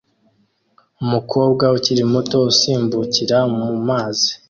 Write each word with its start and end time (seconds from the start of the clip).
Umukobwa 1.03 1.63
ukiri 1.77 2.03
muto 2.11 2.37
usimbukira 2.51 3.37
mu 3.55 3.65
mazi 3.87 4.31